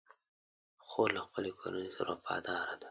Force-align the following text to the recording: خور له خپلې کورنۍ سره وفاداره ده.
خور 0.87 1.09
له 1.17 1.21
خپلې 1.27 1.51
کورنۍ 1.59 1.89
سره 1.97 2.09
وفاداره 2.15 2.73
ده. 2.77 2.79